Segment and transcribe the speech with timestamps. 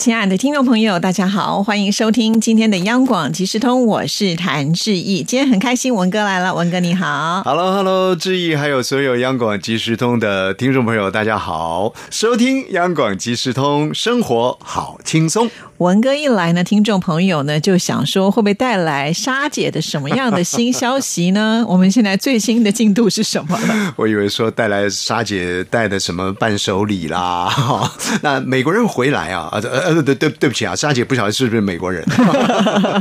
[0.00, 5.22] 亲爱的听众朋友，大家好，欢迎收听今天的央广即时通，我是谭志毅。
[5.22, 7.42] 今天很开心，文哥来了，文哥你好。
[7.44, 11.92] Hello，Hello，志毅，还有所有央广即时通的听众朋友，大家好！
[12.08, 15.50] 收听央广即时通，生活好轻松。
[15.80, 21.64] 文哥一来呢，听众朋友呢就想说，会不会带来莎姐的什么样的新消息呢？
[21.66, 23.94] 我们现在最新的进度是什么了？
[23.96, 32.04] 我以为说带来莎姐带的什么伴手礼啦，哈 那美国人回来啊，呃呃对对对不起啊，莎姐不晓得是不是美国人，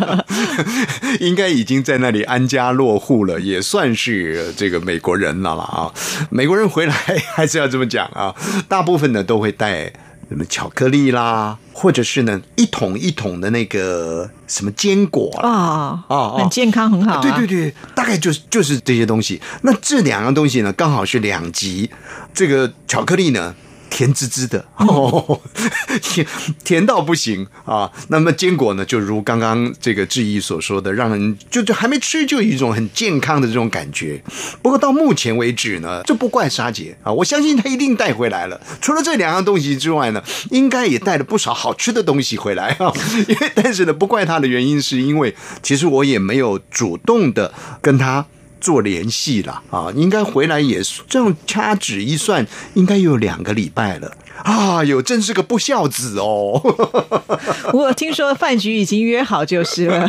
[1.20, 5.92] 应该已经在那里安家落户了，也算是这个美国人了了啊。
[6.30, 6.94] 美国人回来
[7.36, 8.34] 还是要这么讲啊，
[8.70, 9.92] 大部分呢都会带。
[10.30, 17.22] 什么巧克力啦，或者是呢一桶一桶的那个什么坚果啊啊，很健康，很好、啊。
[17.22, 19.42] 对对对，大概就是就是这些东西。
[19.62, 21.90] 那这两样东西呢，刚好是两极。
[22.34, 23.56] 这个巧克力呢。
[23.90, 25.42] 甜滋滋的，哦，
[26.02, 26.26] 甜
[26.64, 27.92] 甜到不行啊！
[28.10, 34.24] 那么坚果呢，就如刚刚这个志毅所说的，让人就就还没吃就有一种很健康的这种感觉。
[34.62, 38.60] 不过到目前为止呢，这不怪沙姐啊，我相信她一定带回来了。
[38.80, 42.94] 除了这两样东西之外呢，应该也带了不少好吃的东西回来啊。
[43.28, 48.26] 因为但是呢，不怪她的原因是因为其实我也没有主动的跟她。
[48.60, 54.12] 做联系了啊，应该回来也这样掐指一算，应该有两个礼拜了
[54.44, 54.84] 啊！
[54.84, 56.62] 有，真是个不孝子哦！
[57.74, 60.08] 我听说饭局已经约好就是了，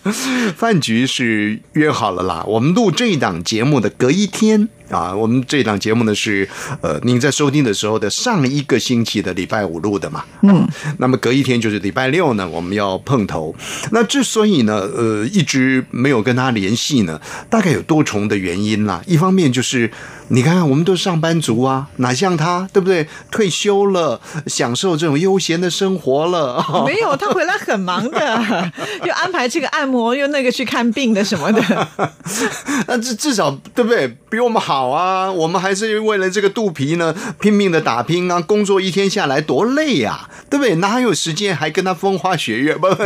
[0.56, 2.44] 饭局是约好了啦。
[2.46, 6.48] 我们录这一档节目的隔一天啊，我们这档节目呢是
[6.80, 10.66] 呃，您在收听的时候的上一个星期的礼拜五录的嘛，嗯，
[10.98, 13.54] 那么隔一天就是礼拜六呢，我们要碰头。
[13.90, 17.20] 那之所以呢，呃，一直没有跟他联系呢，
[17.50, 19.02] 大概有多重的原因啦。
[19.06, 19.90] 一方面就是
[20.28, 23.06] 你看看我们都是上班族啊，哪像他，对不对？
[23.30, 26.64] 退休了，享受这种悠闲的生活了。
[26.84, 28.72] 没有，他回来很忙的，
[29.06, 31.88] 又安排这个按摩，又那个去看病的什么的。
[32.88, 34.16] 那至至少对不对？
[34.28, 35.30] 比我们好啊！
[35.30, 38.40] 我们还是为了这个肚皮呢，拼命的打拼啊！
[38.40, 40.74] 工作一天下来多累呀、啊，对不对？
[40.76, 42.74] 哪有时间还跟他风花雪月？
[42.74, 43.02] 不不，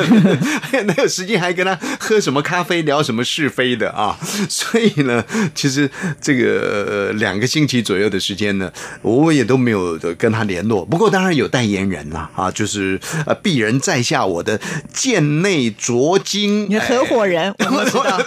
[0.86, 4.19] 哪有时间还跟他喝什么咖啡，聊什么是非的啊？
[4.48, 5.88] 所以呢，其实
[6.20, 8.72] 这个、呃、两个星期左右的时间呢，
[9.03, 10.84] 我也都没有跟他联络。
[10.84, 14.60] 不过当然有代言人啦，啊，就是呃，鄙人在下我的
[14.93, 18.21] 贱内拙金，你合伙人，哎、 我们知道。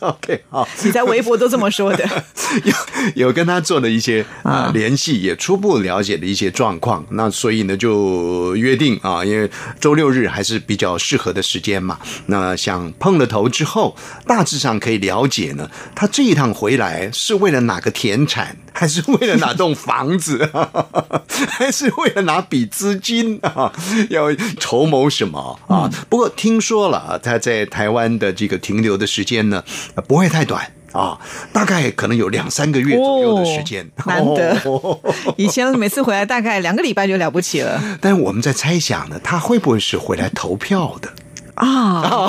[0.08, 2.08] OK，好，你在微博都这么说的。
[2.64, 2.74] 有
[3.14, 7.04] 有跟他做了一些啊联系，也初步了解了一些状况。
[7.10, 11.98] 那所以呢，就约定啊，因为周六日还是比较适合的时间嘛。
[12.26, 20.50] 那想碰了头之后，大致上可以了解呢，他这一趟回来是为了哪个田产， 还是为了哪栋房子，
[21.48, 23.72] 还是为了哪笔资金啊？
[24.10, 25.90] 要筹谋什么啊？
[26.08, 29.62] 不过听说了，他在台湾的这个停留的时间呢，
[30.06, 30.72] 不会太短。
[30.92, 31.16] 啊，
[31.52, 34.60] 大概可能有两三个月左右的时间，哦、难得。
[35.36, 37.80] 以前每次回来大概两个礼拜就了不起了。
[38.00, 41.08] 但是我们在猜想呢，他会不会是回来投票的？
[41.60, 42.28] 啊，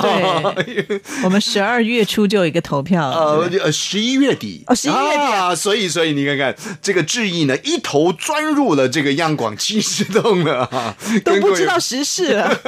[0.54, 5.32] 对，我们十二月初就有一个投票，呃，十一月底，哦，十一月底。
[5.32, 10.94] 啊，所以，所以你看看这个志毅呢，一头钻入了这个央广七十栋了啊，
[11.24, 12.58] 都不知道时事了，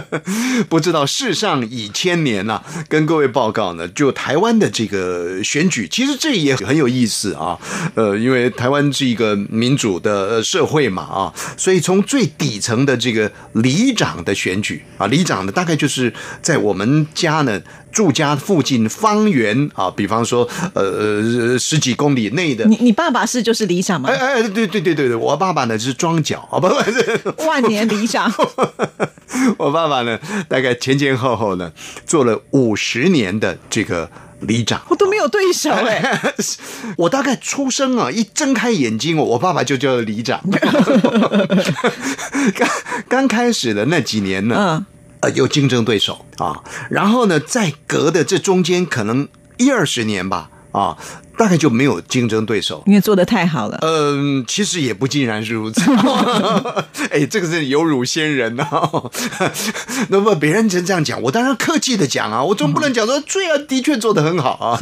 [0.68, 7.56] 不知道世上已千年呐、跟各位报告呢，就台湾的这个选举，其实这也很有意思啊，
[7.94, 15.86] 呃，因为台湾是一个民主的社会嘛啊，所以从最底层的这个里长的选举啊，里长呢大概就。
[15.92, 16.10] 是
[16.40, 17.60] 在我们家呢
[17.92, 22.64] 住家附近方圆啊，比方说呃十几公里内的。
[22.64, 24.08] 你你爸爸是就是里长吗？
[24.08, 28.32] 哎哎，对对对对对，我爸爸呢是庄脚啊，不不是万年里长。
[29.58, 30.18] 我爸爸呢，
[30.48, 31.70] 大概前前后后呢
[32.06, 34.10] 做了五十年的这个。
[34.42, 36.32] 里长，我都没有对手哎、欸！
[36.98, 40.40] 我大概出生啊，一睁开眼睛，我爸爸就叫里长。
[42.56, 42.68] 刚
[43.08, 44.84] 刚开始的那几年呢，嗯。
[45.22, 49.26] 呃，有竞争对手啊，然后呢，在隔的这中间可能
[49.56, 50.98] 一二十年吧，啊，
[51.36, 52.82] 大概就没有竞争对手。
[52.86, 53.78] 因为做的太好了。
[53.82, 55.80] 嗯，其实也不尽然是如此。
[57.10, 58.66] 哎，这个是有辱先人呐、
[60.08, 64.78] 那么别人真这样讲，我当然客气的讲啊，我总不能讲说最啊，的确做的很好啊。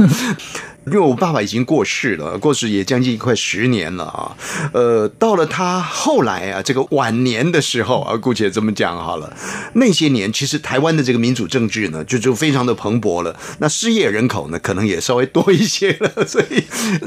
[0.87, 4.35] 因为我爸爸已经过世了，过世也将近快十年了啊。
[4.73, 9.31] 呃，到了他后来啊，这个晚年的时候啊，姑且这么讲好了。
[9.75, 13.37] 那些年，其实台湾的这个民主政治呢，就就非常的蓬勃了。
[13.58, 16.26] 那失业人口呢，可能也稍微多一些了。
[16.26, 16.39] 所以，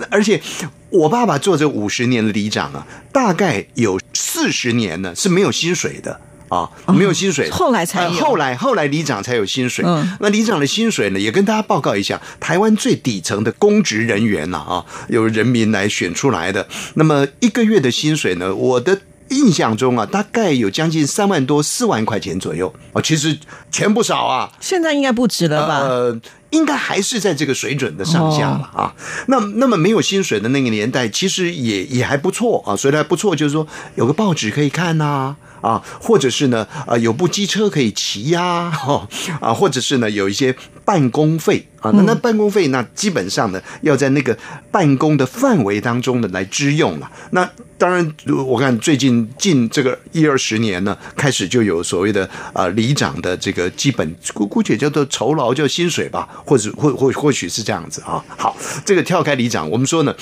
[0.09, 0.41] 而且
[0.89, 6.19] 我爸爸做这五十年的里长啊，大概有四十年呢是没有薪水的。
[6.49, 9.83] 啊，没有薪水的、后来才有呃后来后来里长才有薪水。
[9.87, 16.67] 嗯那里长的薪水呢，也跟大家报告一下，台湾最底层的公职人员呐啊，由人民来选出来的。
[16.93, 19.01] 那么一个月的薪水呢，我的。
[19.33, 23.37] 印象中啊，大概有将近三万多、四万块钱左右哦，其实
[23.71, 24.51] 钱不少啊。
[24.59, 25.79] 现在应该不止了吧？
[25.79, 26.19] 呃，
[26.51, 28.93] 应该还是在这个水准的上下了啊。
[29.27, 32.75] 那那么没有薪水的那个年代，其实也也还不错啊。
[32.75, 35.81] 所以还不错，就是说有个报纸可以看呐、啊。
[36.01, 39.07] 或者是呢，呃，有部机车可以骑呀、哦，
[39.39, 40.53] 啊，或者是呢，有一些
[40.85, 44.37] 办公费啊，那那办公费那基本上呢，要在那个
[44.71, 47.11] 办公的范围当中呢来支用了。
[47.31, 48.13] 那当然，
[48.47, 58.23] 我看最近近这个一二十年呢，开始就有所谓的呃里长的这个基本姑姑且叫做酬劳，叫薪水吧，或者或或或许是这样子啊。
[58.27, 58.55] 好，
[58.85, 60.15] 这个跳开里长，我们说呢，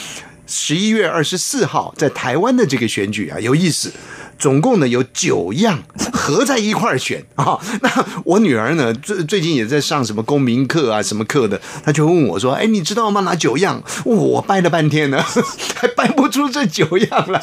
[0.47, 3.91] 十一月二十四号在台湾的这个选举啊，有意思。
[4.39, 5.77] 总共呢有九样
[6.21, 7.57] 合在一块儿选啊。
[7.81, 7.89] 那
[8.23, 13.21] 我女儿呢，最最近也在上什么公民课啊，什么课的，她就问我说：“哎，你知道吗？
[13.21, 15.21] 哪九样？”我掰了半天呢，
[15.75, 17.41] 还掰不出这九样来。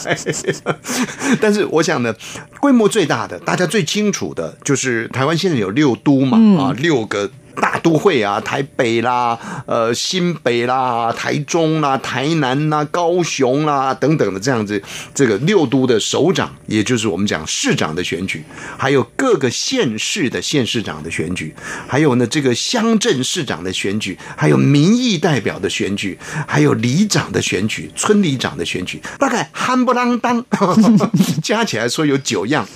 [1.40, 2.14] 但是我想呢，
[2.60, 7.28] 规模最大的，大家最清楚的，就是台湾现在有六都嘛，啊，六个。
[7.60, 14.82] 大都会啊，台北啦，呃，新北啦，台中啦，台南啦，高雄啦等等的这样子，
[15.14, 18.44] 这个六都的首长，也就是我们讲市长的选举，
[18.76, 21.54] 还有各个县市的县市长的选举，
[21.86, 30.44] 还有呢这个乡镇市长的选举，还有民意代表的选举，还有里长的选举，村里长的选举，大概憨不啷当，
[31.42, 32.66] 加起来说有九样。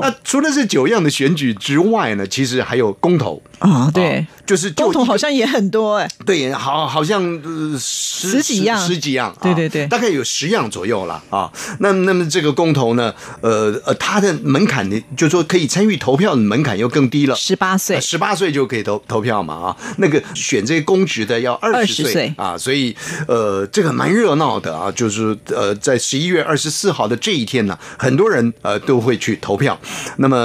[0.00, 3.42] 那除了这九样的选举之外呢，其实还有公投。
[3.60, 6.08] 啊，对啊，就是就公投好像也很多哎。
[6.26, 11.50] 对，好，好像呃十十几样十几样，啊对对对大概有十样左右了啊。
[11.78, 17.36] 那那么这个公投呢，呃呃，它的门槛呢，就说可以参与投票的门槛又更低了。
[17.36, 22.96] 十八岁，十八岁就可以投投票嘛啊，那个选这些公职的要二十岁啊，所以
[23.28, 29.78] 呃这个蛮热闹的啊，就是呃在十一月二十四号的这一天呢，很多人呃都会去投票。
[30.16, 30.36] 那么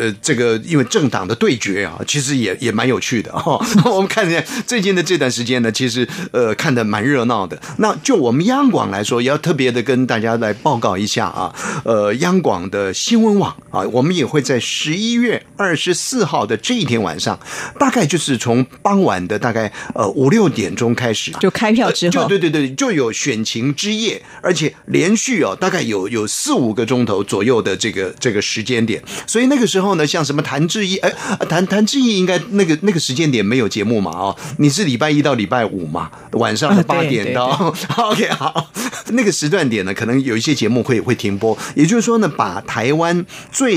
[0.00, 3.66] 呃这个因为政党的对决啊，其实也也蛮有趣的哈、哦。
[3.90, 7.60] 我们看见最近的这段时间呢，其实呃看的蛮热闹的。
[7.78, 11.54] 那就我们央广来说，也要特别的跟大家来报告一下啊，
[11.84, 17.38] 呃央广的新闻网啊，我们也会在十一月二十四号的这一天晚上，
[17.78, 38.70] 大概就是从傍晚的大概呃五六点钟开始，就开票之呃就后，对对对，就有选情之夜，而且连续哦，大概有有四五个钟头左右的这个这个时间点，所以那个时候呢，像什么谭志毅，哎，啊谭谭志毅应该那个那个时间点没有节目嘛，哦，你是礼拜一到礼拜五嘛，晚上八点对到、 OK 好，
[39.08, 43.76] 那个时段点呢，可能有一些节目会会停播，也就是说呢，把台湾最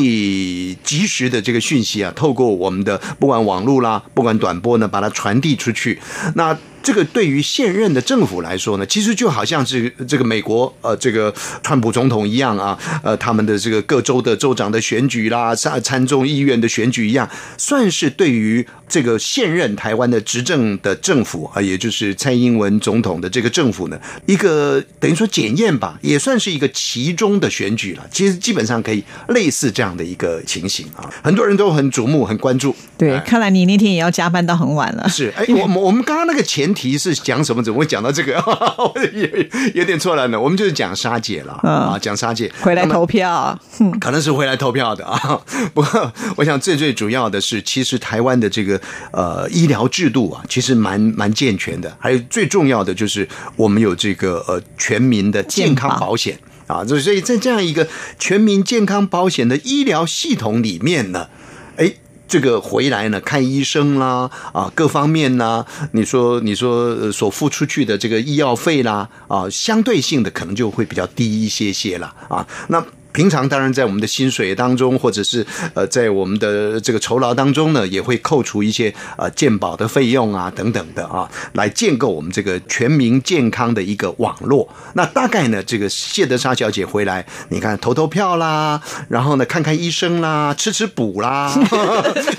[0.84, 6.00] 及时的这个讯息啊，透过我们的不管网络啦，不管短波呢，把它传递出去，
[6.36, 6.58] 那。
[6.82, 28.08] 这个对于现任的政府来说呢，其实就好像是这个美国呃这个川普总统一样啊，呃他们的这个各州的州长的选举啦，参参众议院的选举一样，算是对于这个现任台湾的执政的政府啊，也就是蔡英文总统的这个政府呢，一个等于说检验吧，也算是一个其中的选举了。
[28.12, 32.76] 其实基本上可以类似这样的一个情形啊，很多人都很瞩目、很关注。
[32.98, 35.08] 对，哎看来你那天也要加班到很晚了。
[35.08, 37.62] 是，哎，我们我们刚刚那个前提是讲什么？
[37.62, 38.42] 怎么会讲到这个？
[38.46, 39.28] 我 有
[39.74, 40.40] 有点错了呢。
[40.40, 45.42] 我们就是讲沙姐了嗯啊，讲沙姐回来投票，嗯可能是回来投票的 啊。
[45.74, 48.80] 不过，我想最最主要的是，其实台湾的这个
[49.12, 51.94] 呃医疗制度啊，其实蛮蛮健全的。
[52.00, 56.86] 还有最重要的就是，我们有这个呃全民的健康保保险啊。
[56.86, 57.86] 所以所以在这样一个
[58.18, 61.28] 全民健康保险的医疗系统里面呢，
[61.76, 61.94] 哎。
[62.30, 72.46] 这个回来呢，看医生啦，啊，各方面呢，你说你说所付出去的这个医药费啦，啊，相对性的可能就会比较低一些些了啊。
[72.68, 84.70] 那平常当然在我们的薪水当中，或者是呃在我们的这个酬劳当中呢，也会扣除一些呃健保的费用啊等等的啊，来建构我们这个全民健康的一个网络。
[84.94, 91.54] 那大概呢，这个谢德莎小姐回来，你看投投票啦，然后呢看看医生啦，吃吃补啦，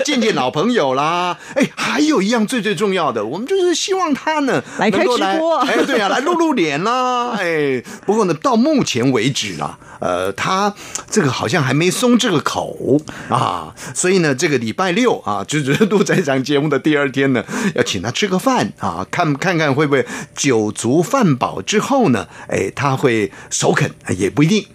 [0.05, 10.75] 见见老朋友啦，哎，还有一样最最重要的，我们就是希望她呢来开直播哎，对啊，来露露脸啦，哎，不过呢，到目前为止啦，呃，他
[11.09, 17.43] 这个好像还没松这个口啊，所以呢，这个礼拜六啊，就是录这场节目的第二天呢，
[17.75, 24.65] 要请他吃个饭啊，看看看会不会酒足饭饱之后呢，哎，他会首肯，哎也不一定。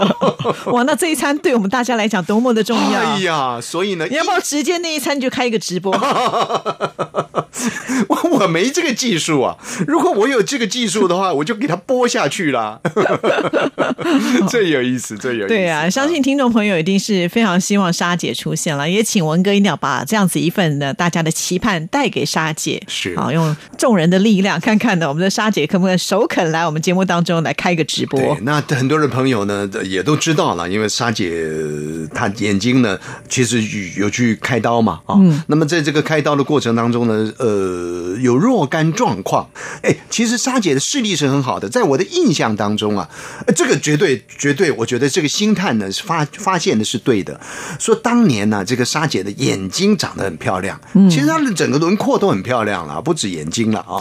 [0.66, 3.00] 哇，那这一餐对我们大家来讲多么的重要！
[3.00, 5.94] 哎呀，所以呢，你要不要直接那一餐就开一个直播？
[8.08, 9.56] 我我没这个技术啊！
[9.86, 12.80] 如果我有这个技术的话，我就给他播下去啦。
[14.50, 15.48] 最有意思，最有意思。
[15.48, 28.36] 对啊，相信听众朋友一定是非常希望莎姐出现了，也请文哥一定要把这样子一份呢大家的期盼带给莎姐，是好用众人的力量，看看呢我们的莎姐可不可以首肯来我们节目当中来开个直播对，？
[28.42, 33.62] 那很多的朋友呢也都知道了，因为莎姐呃她眼睛呢其实
[33.98, 35.16] 有去开刀嘛啊，
[35.46, 39.48] 那么在这个开刀的过程当中呢，呃，有若干状况。
[39.82, 43.08] 哎，其实莎姐的视力是很好的，在我的印象当中啊，
[43.46, 47.40] 呃这个绝对绝对，我觉得这个星探呢是发发现的是对的，
[47.78, 50.80] 说当年呢、这个莎姐的眼睛长得很漂亮，
[51.10, 54.00] 其实她的整个轮廓都很漂亮了，不止眼睛了啊。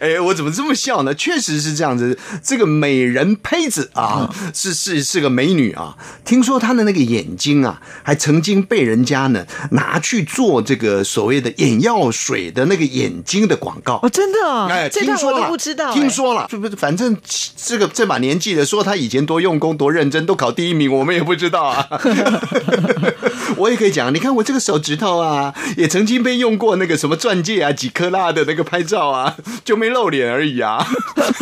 [0.00, 1.14] 哎，我怎么这么笑呢？
[1.14, 5.96] 确实是这样子，这个美人胚子啊，是是是个美女啊。
[6.24, 14.00] 听说她的那个眼睛啊，还曾经被人家呢拿去做这个所谓的眼药水的那个眼睛的广告。
[14.02, 16.76] 哦，真的哦，哎，这段我听说了，都不知道、听哎说了，是不是？
[16.76, 17.16] 反正
[17.56, 21.86] 这个这把年纪的，说她以前多用功、多认真，都考第一名，我们也不知道啊。
[23.56, 30.86] 我也可以讲，你看我这个手指头啊，也曾经被用过那个什么钻戒啊、几克拉的那个拍照啊，就没露脸而已啊。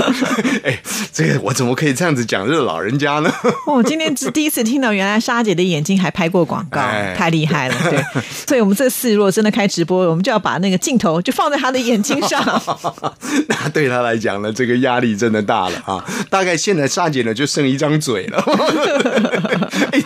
[0.65, 0.79] 哎，
[1.13, 3.33] 这个我怎么可以这样子讲这个老人家呢？
[3.67, 7.75] 哦，今天是第一次听到，原来莎姐的眼睛还拍过广告，哎太厉害了。
[7.91, 8.03] 对，
[8.47, 12.43] 所以我们这次如果真的开直播，我们就要把那个镜头就放在她的眼睛上。
[13.49, 16.05] 那对他来讲呢，这个压力真的大了啊！
[16.31, 18.43] 大概现在莎姐呢就剩一张嘴了。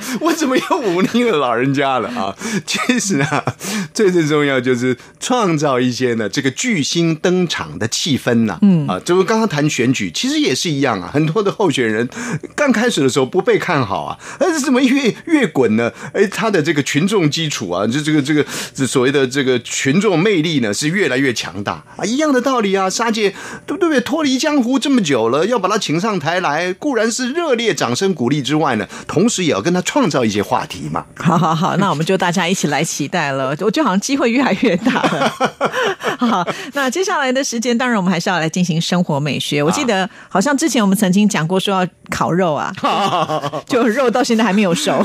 [0.09, 2.35] 哎，我怎么又忤逆了老人家了啊？
[2.67, 3.45] 其实啊，
[3.93, 11.11] 最最重要就是创造一些呢这个巨星登场的气氛呐、嗯啊，就是刚刚谈选举，其实也是一样啊。
[11.13, 12.09] 很多的候选人
[12.55, 15.91] 刚开始的时候不被看好啊，但是怎么越越滚呢？
[16.13, 22.89] 哎，他的这个群众基础啊，就这个这个这所谓的这个群众魅力呢是越来越强大啊，一样的道理啊。
[22.91, 23.35] 沙姐
[23.67, 23.99] 对不对？
[24.01, 31.07] 脱离江湖这么久了，要把他请上台来，固然是热烈掌声鼓励之外呢，同时也要跟他创造一些话题嘛。
[31.17, 33.57] 好好好，那我们就大家一起来期待了。
[33.61, 35.33] 我觉得好像机会越来越大了。
[36.21, 39.63] 好，那接下来的时间，当然我们还是要来进行生活美学。
[39.63, 42.71] 我记得好像之前我们曾经讲过说要烤肉啊，
[43.67, 45.03] 就肉到现在还没有熟。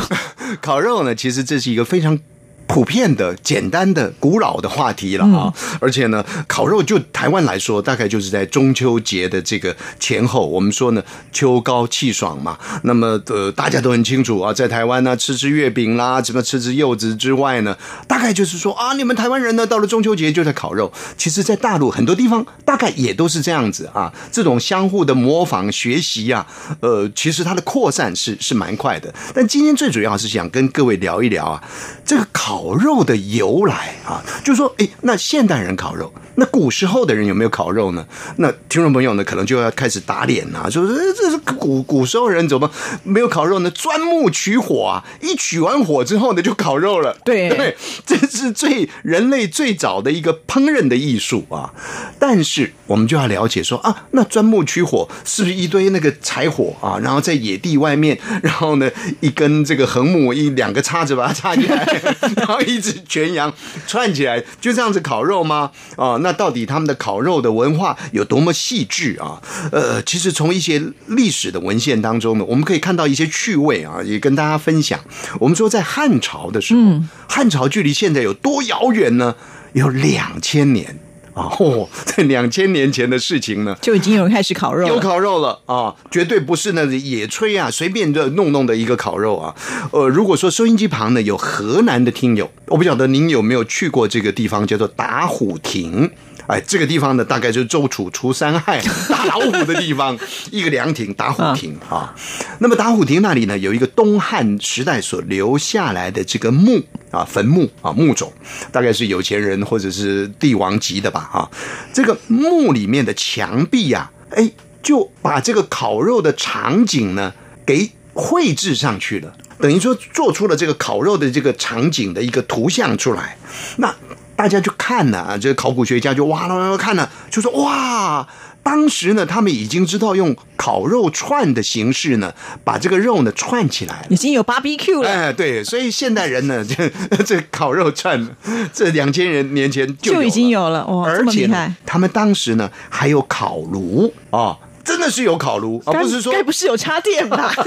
[0.59, 2.19] 烤肉呢，其实这是一个非常。
[2.67, 5.53] 普遍的、简单的、古老的话题了啊！
[5.79, 10.47] 而且呢，烤肉就台湾来说，大概就是在中秋节的这个前后。
[10.47, 12.57] 我们说呢，秋高气爽嘛。
[12.83, 17.77] 那么呃，大家都很清楚啊，在台湾呢，吃吃月饼啦，什么吃吃柚子之外呢，
[18.07, 20.91] 大概就是说啊，你们台湾人呢，到了中秋节就在烤肉。
[21.17, 24.11] 其实，在大陆很多地方大概也都是这样子啊。
[24.31, 26.47] 这种相互的模仿学习啊，
[26.79, 29.13] 呃，其实它的扩散是是蛮快的。
[29.33, 31.63] 但今天最主要是想跟各位聊一聊啊，
[32.05, 38.05] 这个烤肉的由来啊，就是说，哎，那现代人烤肉，那古时候的人有没有烤肉呢？
[38.37, 42.69] 那听众朋友呢，可能就要开始打脸啊，说这这是古古时候人怎么
[43.03, 43.69] 没有烤肉呢？
[43.71, 47.15] 钻木取火啊，一取完火之后呢，就烤肉了。
[47.23, 51.73] 对 对，这是最人类最早的一个烹饪的艺术啊。
[52.19, 61.85] 但是我们就要了解说啊，那钻木取火是不是一堆那个柴火啊，然后在野地外面，然后呢一根这个横木一两个叉子把它插起来，
[62.45, 63.51] 然后一只全羊
[63.87, 65.71] 串起来，就这样子烤肉吗？
[65.95, 69.41] 啊，那到底他们的烤肉的文化有多么细致啊？
[69.71, 74.99] 呃，其实从一些历史的文献当中呢，我们可以看到一些趣味啊，也跟大家分享。
[75.39, 76.81] 我们说在汉朝的时候，
[77.29, 79.35] 汉朝距离现在有多遥远呢？
[79.71, 80.99] 有两千年。
[81.33, 84.93] 啊， 哦，在两千年前的事情呢，就已经有人开始烤肉了。
[84.93, 89.53] 有烤肉了啊，绝对不是那个野炊啊，随便的弄弄的一个烤肉啊。
[89.91, 96.09] 呃，如果说收音机旁呢有河南的听友，我不晓得您有没有去过这个地方，叫做打虎亭。
[96.47, 100.17] 哎，这个地方呢，大概就是周楚除三害、 打老虎的地方，
[100.51, 102.13] 一个凉亭打虎亭啊。
[102.59, 108.31] 那么打虎亭那里呢，有一个东汉时代所留下来的这个墓啊，坟墓啊，墓冢，
[108.71, 111.49] 大概是有钱人或者是帝王级的吧啊。
[111.93, 117.33] 这个墓里面的墙壁呀、哎，就把这个烤肉的场景呢
[117.65, 119.33] 给绘制上去了。
[119.59, 123.37] 等于说做出了这个烤肉的这个场景的一个图像出来，
[123.77, 123.95] 那
[124.35, 128.27] 大家就看了啊，这个考古学家就哇啦啦看了，就说哇，
[128.63, 134.07] 当时呢他们已经知道用烤肉串的形式呢，把这个肉呢串起来了。
[134.09, 136.89] 已经有 barbecue 了，哎，对，所以现代人呢，这
[137.23, 138.27] 这烤肉串，
[138.73, 141.49] 这两千人年前就就已经有了，哇，而且，，
[141.85, 147.53] 他们当时呢还有烤炉啊、真的是有烤炉，而、该不是说该不是有插电吧？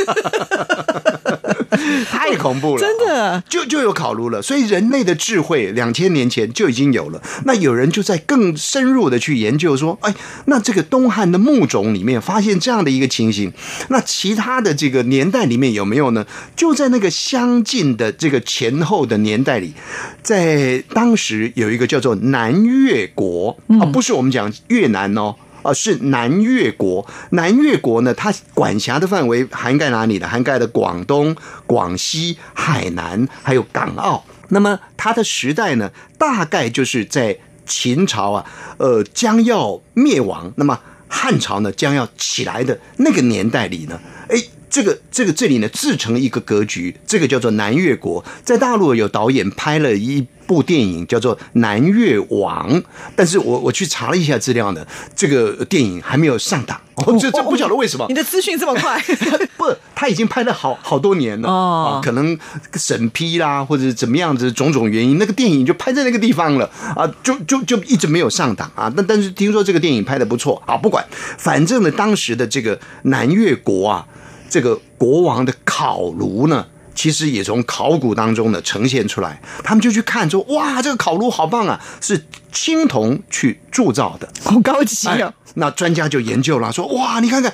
[2.10, 4.40] 太恐怖了，真的就就有烤炉了。
[4.40, 7.22] 所以人类的智慧两千年前就已经有了。
[7.44, 10.14] 那有人就在更深入的去研究说，哎，
[10.46, 13.52] 那这个东汉的墓冢里面发现这样的一个情形，
[13.88, 16.26] 那其他的这个年代里面有没有呢？
[16.54, 19.74] 就在那个相近的这个前后的年代里，
[20.22, 25.34] 在当时有一个叫做南越国啊，不是我们讲越南哦。
[25.66, 27.06] 啊，是南越国。
[27.30, 30.26] 南越国呢，它管辖的范围涵盖哪里呢？
[30.26, 34.24] 涵盖的广东、广西、海南，还有港澳。
[34.48, 38.46] 那么它的时代呢，大概就是在秦朝啊，
[38.78, 44.36] 呃，将要灭亡，那么汉朝呢将要起来的那个年代里呢，哎。
[44.68, 48.24] 这个这个这里呢，自成一个格局，这个叫做南越国。
[48.44, 52.80] 在大陆有导演拍了一部电影，叫做《南越王》，
[53.14, 56.80] 但是我我去查了一下资料呢，这个电影还没有上档。
[56.96, 58.14] 哦，这这不晓得为什么你。
[58.14, 58.98] 的资讯这么快，
[59.58, 62.38] 不，他已经拍了好好多年了哦啊，可能
[62.74, 68.90] 审批啦，或者是怎么样子种种原因，那个电影就拍在那个地方了啊，就就就一直没有上档啊。
[68.96, 71.04] 但但是听说这个电影拍的不错啊，不管，
[71.36, 74.06] 反正呢，当时的这个南越国啊，
[74.48, 76.66] 这个国王的烤炉呢。
[76.94, 87.52] 其实也从考古当中呢呈现出来，他们就去看说，哇，这个烤炉好棒啊，是青铜去铸造的，好高级啊哦。，那专家就研究了，说哇，你看看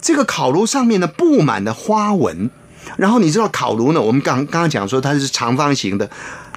[0.00, 2.48] 这个烤炉上面呢布满了花纹，
[2.96, 6.08] 然后你知道烤炉呢，我们刚刚刚讲说它是长方形的。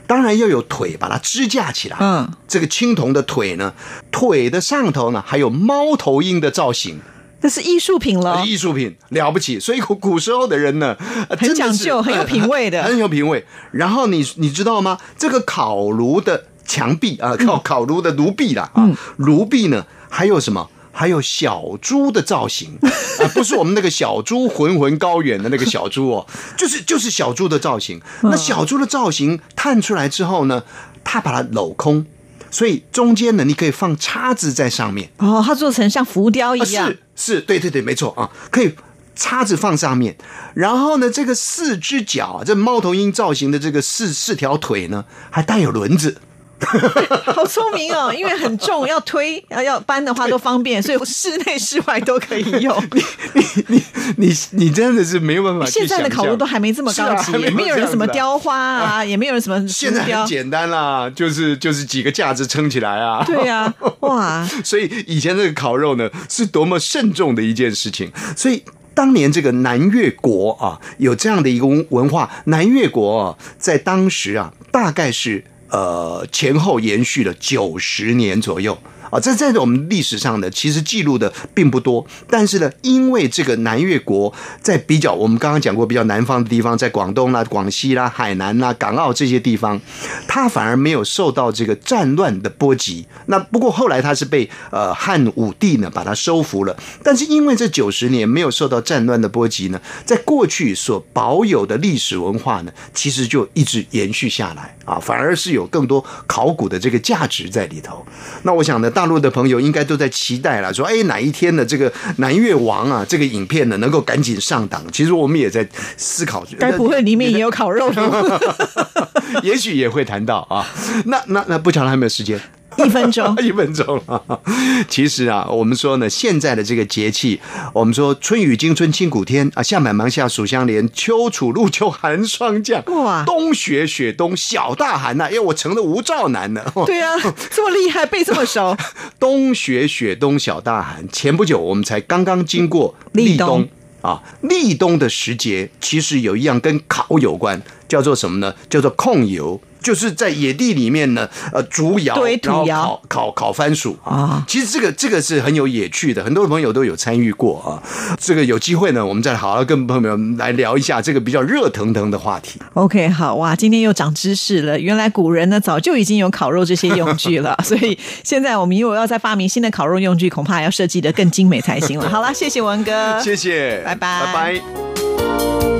[0.06, 3.74] 当然要有腿把它支架起来，嗯，这个青铜的腿呢，
[4.12, 7.00] 腿的上头呢还有猫头鹰的造型，
[7.42, 9.60] 这是艺术品了，艺术品了不起。
[9.60, 10.96] 所以古古时候的人呢，
[11.30, 13.46] 呃很讲究很有品味的很有品味。
[13.72, 14.98] 然后你你知道吗？
[15.18, 20.70] 这个烤炉的墙壁啊，烤烤炉的炉壁啦啊，炉壁呢还有什么？
[20.92, 22.90] 还有小猪的造型啊，
[23.36, 26.26] 不是我们那个小猪浑浑高远的那个小猪哦，
[26.58, 28.02] 就是就是小猪的造型。
[28.24, 30.64] 那小猪的造型探出来之后呢，
[31.04, 32.04] 他把它镂空，
[32.52, 35.10] 所以中间呢你可以放叉子在上面。
[35.18, 38.74] 哦，它做成像浮雕一啊样，是是，对对对，没错啊，可以
[39.16, 40.16] 叉子放上面，
[40.54, 46.18] 然后呢，这个四只脚，这猫头鹰造型的这个四四条腿呢，还带有轮子。
[47.34, 48.14] 好聪明哦！
[48.14, 52.76] 因为很重，要推要要搬的话都方便，所以室内室外都可以用。
[53.34, 53.84] 你你
[54.18, 60.26] 你你真的是没有办法现在的烤炉都还没这么高级，也没有人什么雕花啊，也没有人什么现在很。
[60.26, 63.24] 简单啦，就是就是几个架子撑起来啊。
[63.24, 68.12] 对呀、 哇，所以以前这个烤肉呢，是多么慎重的一件事情。
[68.36, 72.30] 所以当年这个南越国啊，有这样的一个文化。
[72.46, 78.78] 南越国啊，在当时啊，大概是呃前后延续了九十年左右。
[79.10, 89.80] 啊，这在我们历史上呢，其实记录的并不多，但是呢，因为这个南越国在比较我们刚刚讲过比较南方的地方，在广东啦、广西啦、海南啦、港澳这些地方，
[90.28, 93.06] 它反而没有受到这个战乱的波及。
[93.28, 108.06] 那不过后来它是被呃汉武帝呢把它收服了，但是因为这九十年没有受到战乱的波及呢，在过去所保有的历史文化呢，其实就一直延续下来啊，反而是有更多考古的这个价值在里头。
[108.44, 114.82] 那我想呢，大陆的朋友应该都在期待了，说哎哪一天呢这个南越王啊这个影片呢能够赶紧上档。
[114.92, 118.40] 其实我们也在思考， 该不会里面也有烤肉吗？
[119.44, 120.66] 也许也会谈到啊。
[121.06, 122.42] 那那那不巧了还没有时间？
[122.86, 124.22] 一分钟， 一分钟啊！
[124.88, 127.40] 其实啊，我们说呢，现在的这个节气，
[127.74, 136.72] 我们说春雨惊春清谷天啊，夏满芒夏暑相连，秋处露秋寒霜降，哇冬雪雪冬小大寒呐、哎，我成了吴兆南了。
[136.86, 137.16] 对啊，
[137.50, 138.78] 这么厉害，背这么熟，
[139.20, 141.08] 冬雪雪冬小大寒。
[141.12, 143.70] 前不久我们才刚刚经过立冬冬
[144.02, 148.54] 啊，立冬的时节其实有一样跟烤有关，叫做什么呢？
[148.70, 149.60] 叫做控油。
[149.88, 154.46] 就是在野地里面呢，呃，竹窑，堆土然后窑烤烤烤番薯啊啊。
[154.46, 157.80] 其实这个这个是很有野趣的，很多的朋友都有参与过啊。
[158.20, 162.60] 这个有机会呢，我们再好好跟朋友们来聊一下这个比较热腾腾的话题。
[162.74, 164.78] OK，好哇，今天又长知识了。
[164.78, 172.10] 原来古人呢早就已经有烤肉这些用具了， 所以现在我们如果要再发明新的烤肉用具，恐怕要设计的更精美才行了。
[172.10, 175.77] 好了，谢谢文哥，谢谢，拜拜拜拜。